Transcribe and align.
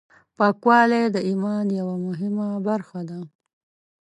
پاکوالی 0.37 1.03
د 1.11 1.17
ایمان 1.29 1.65
یوه 1.79 1.95
مهمه 2.07 2.47
برخه 2.67 2.99
ده. 3.09 3.19